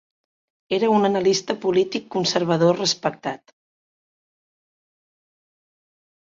Era 0.77 0.87
un 0.93 1.03
analista 1.09 1.55
polític 1.65 2.07
conservador 2.15 2.75
respectat. 2.79 3.55